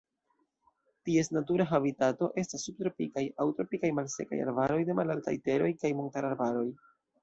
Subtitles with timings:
[1.09, 6.71] Ties natura habitato estas subtropikaj aŭ tropikaj malsekaj arbaroj de malaltaj teroj kaj montararbaroj.